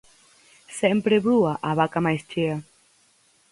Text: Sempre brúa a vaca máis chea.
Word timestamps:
Sempre 0.79 1.15
brúa 1.25 1.53
a 1.69 1.71
vaca 1.79 1.99
máis 2.05 2.21
chea. 2.31 2.55